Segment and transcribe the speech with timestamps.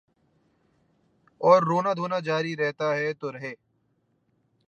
[1.41, 3.53] اوررونا دھونا جاری رہتاہے تو رہے۔